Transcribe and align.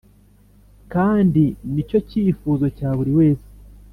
kandi 0.93 1.43
ni 1.73 1.81
cyo 1.89 1.99
cyifuzo 2.09 2.65
cya 2.77 2.89
buri 2.97 3.11
wese. 3.19 3.47